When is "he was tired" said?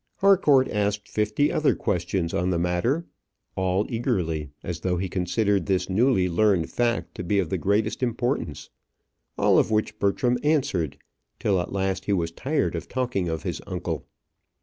12.05-12.73